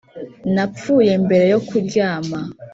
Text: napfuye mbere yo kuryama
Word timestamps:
napfuye 0.53 1.13
mbere 1.25 1.45
yo 1.53 1.59
kuryama 1.67 2.39